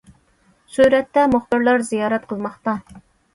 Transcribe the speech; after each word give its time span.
سۈرەتتە: 0.77 1.25
مۇخبىرلار 1.33 1.85
زىيارەت 1.91 2.27
قىلماقتا. 2.33 2.75